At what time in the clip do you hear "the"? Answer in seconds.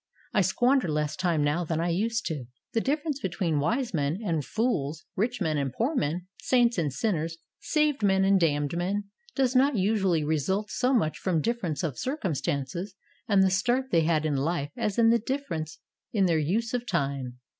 2.73-2.81, 4.39-4.41, 13.43-13.51, 15.11-15.19